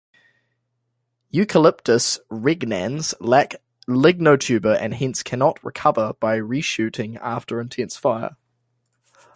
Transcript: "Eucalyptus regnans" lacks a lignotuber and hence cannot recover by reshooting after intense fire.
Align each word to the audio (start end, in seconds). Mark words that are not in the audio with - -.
"Eucalyptus 1.29 2.17
regnans" 2.31 3.13
lacks 3.19 3.55
a 3.87 3.91
lignotuber 3.91 4.75
and 4.81 4.95
hence 4.95 5.21
cannot 5.21 5.63
recover 5.63 6.13
by 6.19 6.39
reshooting 6.39 7.19
after 7.21 7.61
intense 7.61 7.97
fire. 7.97 8.35